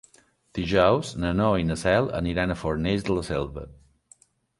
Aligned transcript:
Dijous 0.59 1.11
na 1.23 1.33
Noa 1.41 1.59
i 1.63 1.67
na 1.71 1.77
Cel 1.81 2.09
aniran 2.21 2.53
a 2.53 2.55
Fornells 2.63 3.05
de 3.11 3.19
la 3.19 3.27
Selva. 3.29 3.67